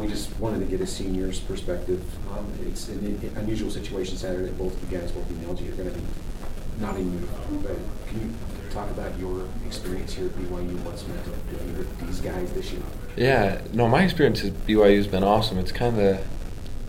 [0.00, 2.04] We just wanted to get a senior's perspective.
[2.30, 5.98] Um, it's an unusual situation Saturday both you guys, both in LJ, are going to
[5.98, 6.04] be
[6.80, 7.62] not in uniform.
[7.62, 7.76] But
[8.08, 8.34] can you
[8.70, 10.78] talk about your experience here at BYU?
[10.84, 12.82] What's meant to be with these guys this year?
[13.16, 15.58] Yeah, no, my experience at BYU has been awesome.
[15.58, 16.26] It's kind of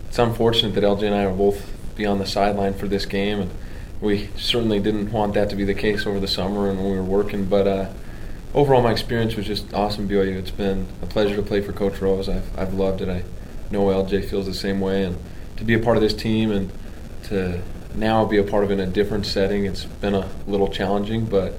[0.08, 3.40] it's unfortunate that LJ and I will both be on the sideline for this game,
[3.40, 3.50] and
[4.00, 6.96] we certainly didn't want that to be the case over the summer and when we
[6.96, 7.46] were working.
[7.46, 7.90] But uh,
[8.54, 10.08] overall, my experience was just awesome.
[10.08, 10.36] BYU.
[10.36, 12.28] It's been a pleasure to play for Coach Rose.
[12.28, 13.08] I've I've loved it.
[13.08, 13.24] I
[13.70, 15.16] know LJ feels the same way, and
[15.56, 16.70] to be a part of this team and
[17.24, 17.60] to
[17.94, 21.26] now be a part of it in a different setting, it's been a little challenging,
[21.26, 21.54] but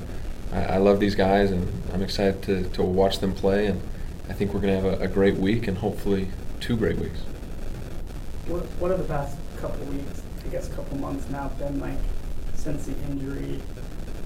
[0.52, 3.68] I, I love these guys, and I'm excited to, to watch them play.
[3.68, 3.82] And
[4.30, 7.20] I think we're going to have a, a great week and hopefully two great weeks.
[8.48, 11.98] What, what are the past couple weeks, I guess couple months now, been like
[12.56, 13.62] since the injury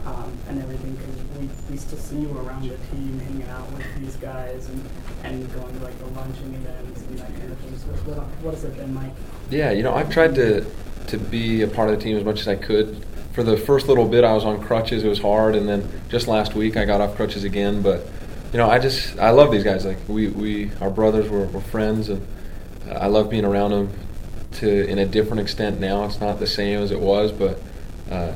[0.05, 0.95] um, and everything?
[0.95, 4.89] Because we, we still see you around the team hanging out with these guys and,
[5.23, 7.77] and going to like the luncheon events and that kind of thing.
[7.77, 9.11] So what, what has it been like?
[9.49, 10.65] Yeah, you know, I've tried to
[11.07, 13.05] to be a part of the team as much as I could.
[13.33, 15.03] For the first little bit, I was on crutches.
[15.03, 17.81] It was hard, and then just last week, I got off crutches again.
[17.81, 18.07] But
[18.51, 19.85] you know, I just I love these guys.
[19.85, 22.25] Like we we our brothers, we're, we're friends, and
[22.91, 23.89] I love being around them
[24.53, 26.05] to in a different extent now.
[26.05, 27.59] It's not the same as it was, but
[28.11, 28.33] uh,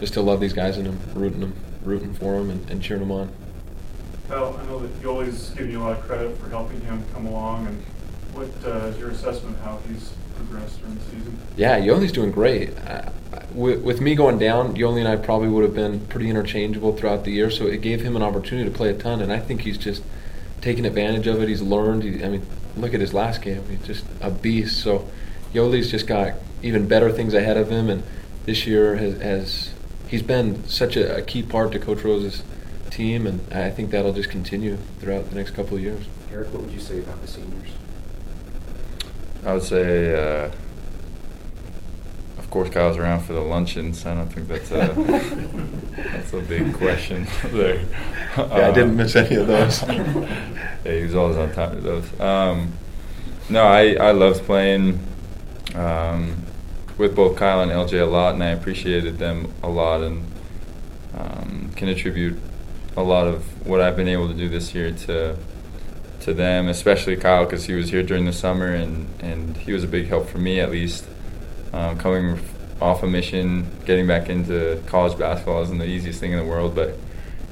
[0.00, 3.02] just to love these guys and I'm rooting them, rooting for them and, and cheering
[3.02, 3.30] them on.
[4.28, 7.24] Kyle, I know that Yoeli's given you a lot of credit for helping him come
[7.26, 7.82] along, and
[8.34, 11.38] what uh, is your assessment of how he's progressed during the season?
[11.56, 12.76] Yeah, Yoeli's doing great.
[12.86, 13.10] Uh,
[13.54, 17.24] with, with, me going down, Yoeli and I probably would have been pretty interchangeable throughout
[17.24, 19.62] the year, so it gave him an opportunity to play a ton, and I think
[19.62, 20.02] he's just
[20.60, 21.48] taken advantage of it.
[21.48, 22.02] He's learned.
[22.02, 24.82] He, I mean, look at his last game; he's just a beast.
[24.82, 25.08] So
[25.54, 28.02] Yoeli's just got even better things ahead of him, and
[28.44, 29.70] this year has, has
[30.08, 32.42] he's been such a, a, key part to Coach Rose's
[32.90, 36.06] team, and I think that'll just continue throughout the next couple of years.
[36.32, 37.70] Eric, what would you say about the seniors?
[39.44, 40.50] I would say, uh,
[42.38, 44.04] of course, Kyle's around for the luncheons.
[44.04, 44.88] I don't think that's a
[45.96, 47.84] that's a big question there.
[48.36, 49.82] Yeah, I didn't miss any of those.
[49.88, 52.20] yeah, he was always on top of those.
[52.20, 52.72] Um,
[53.48, 54.98] no, I I loved playing
[55.74, 56.36] um,
[56.98, 60.26] with both Kyle and LJ a lot, and I appreciated them a lot, and
[61.16, 62.38] um, can attribute
[62.96, 65.36] a lot of what I've been able to do this year to
[66.20, 69.84] to them, especially Kyle, because he was here during the summer, and and he was
[69.84, 71.06] a big help for me at least.
[71.72, 72.38] Um, coming
[72.80, 76.74] off a mission, getting back into college basketball isn't the easiest thing in the world,
[76.74, 76.96] but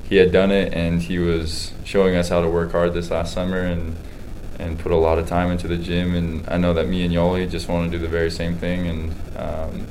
[0.09, 3.35] he had done it, and he was showing us how to work hard this last
[3.35, 3.97] summer, and
[4.59, 6.15] and put a lot of time into the gym.
[6.15, 8.87] And I know that me and Yoeli just want to do the very same thing.
[8.87, 9.87] And um,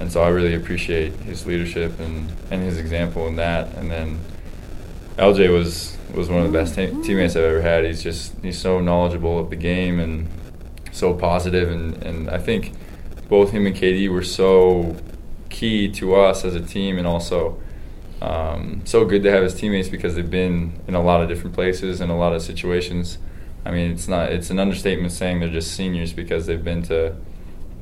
[0.00, 3.74] and so I really appreciate his leadership and, and his example in that.
[3.74, 4.20] And then
[5.16, 7.84] LJ was was one of the best teammates I've ever had.
[7.84, 10.28] He's just he's so knowledgeable of the game and
[10.92, 11.70] so positive.
[11.70, 12.72] And, and I think
[13.28, 14.96] both him and KD were so
[15.50, 17.60] key to us as a team and also.
[18.20, 21.54] Um, so good to have his teammates because they've been in a lot of different
[21.54, 23.18] places and a lot of situations
[23.68, 27.14] I mean, it's not it's an understatement saying they're just seniors because they've been to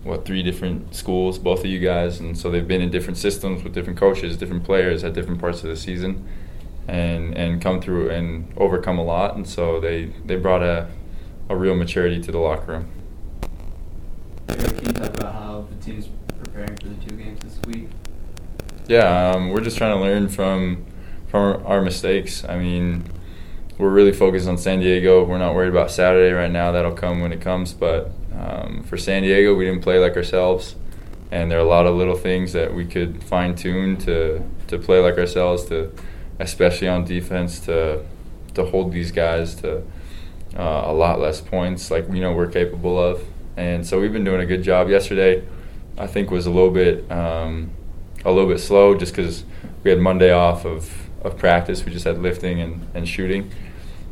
[0.02, 3.62] what three different schools, both of you guys, and so they've been in different systems
[3.62, 6.26] with different coaches, different players at different parts of the season,
[6.88, 10.88] and and come through and overcome a lot, and so they they brought a
[11.48, 12.90] a real maturity to the locker room.
[14.48, 16.08] Can you talk about how the team's
[16.42, 17.88] preparing for the two games this week?
[18.88, 20.84] Yeah, um, we're just trying to learn from
[21.28, 22.44] from our mistakes.
[22.44, 23.04] I mean,
[23.78, 25.24] we're really focused on San Diego.
[25.24, 26.72] We're not worried about Saturday right now.
[26.72, 27.72] That'll come when it comes.
[27.72, 30.76] But um, for San Diego, we didn't play like ourselves,
[31.30, 34.78] and there are a lot of little things that we could fine tune to to
[34.78, 35.66] play like ourselves.
[35.66, 35.92] To
[36.38, 38.02] especially on defense to
[38.54, 39.82] to hold these guys to
[40.56, 43.22] uh, a lot less points, like we know we're capable of.
[43.56, 44.88] And so we've been doing a good job.
[44.88, 45.46] Yesterday,
[45.98, 47.70] I think was a little bit um,
[48.24, 49.44] a little bit slow just because
[49.84, 51.84] we had Monday off of of practice.
[51.84, 53.50] We just had lifting and, and shooting.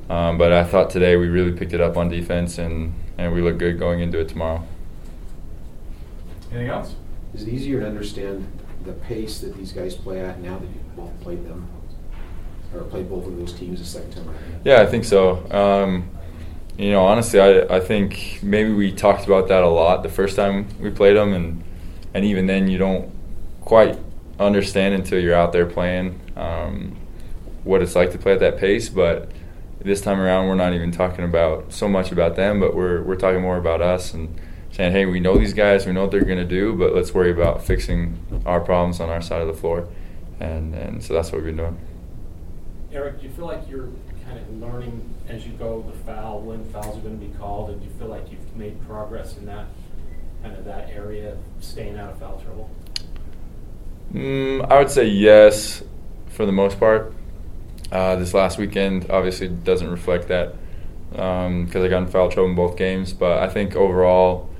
[0.08, 3.40] Um, but I thought today we really picked it up on defense and, and we
[3.40, 4.66] look good going into it tomorrow.
[6.50, 6.94] Anything else?
[7.34, 8.46] Is it easier to understand
[8.84, 11.68] the pace that these guys play at now that you've both played them?
[12.74, 14.60] Or played both of those teams a second time around?
[14.64, 15.48] Yeah, I think so.
[15.50, 16.10] Um,
[16.76, 20.34] you know, honestly, I, I think maybe we talked about that a lot the first
[20.34, 21.62] time we played them, and
[22.14, 23.12] and even then you don't
[23.60, 23.96] quite
[24.38, 26.96] understand until you're out there playing um,
[27.62, 28.88] what it's like to play at that pace.
[28.88, 29.30] But
[29.80, 33.16] this time around, we're not even talking about so much about them, but we're we're
[33.16, 34.38] talking more about us and
[34.72, 37.14] saying, hey, we know these guys, we know what they're going to do, but let's
[37.14, 39.88] worry about fixing our problems on our side of the floor,
[40.40, 41.78] and and so that's what we've been doing.
[42.92, 43.88] Eric, do you feel like you're
[44.24, 47.70] kind of learning as you go the foul, when fouls are going to be called,
[47.70, 49.66] and do you feel like you've made progress in that,
[50.42, 52.70] kind of that area, staying out of foul trouble?
[54.14, 55.82] Mm, I would say yes,
[56.28, 57.12] for the most part.
[57.90, 60.54] Uh, this last weekend obviously doesn't reflect that
[61.10, 63.12] because I got in foul trouble in both games.
[63.12, 64.50] But I think overall,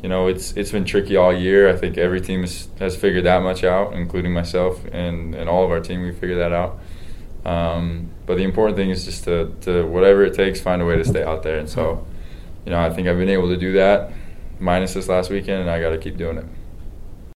[0.00, 1.68] you know, it's it's been tricky all year.
[1.68, 5.64] I think every team has, has figured that much out, including myself and, and all
[5.64, 6.02] of our team.
[6.02, 6.78] We figured that out.
[7.44, 10.96] Um, but the important thing is just to, to whatever it takes, find a way
[10.96, 11.58] to stay out there.
[11.58, 12.06] And so,
[12.64, 14.12] you know, I think I've been able to do that,
[14.60, 16.44] minus this last weekend, and I got to keep doing it.